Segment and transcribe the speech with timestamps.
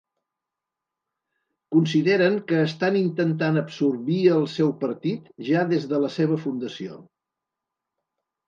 [1.75, 6.99] Consideren que estan intentant “absorbir” el seu partit ja des de la seva fundació.